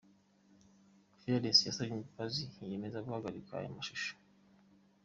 [1.19, 4.11] Fearless yasabye imbabazi, yiyemeza guhagarika aya mashusho.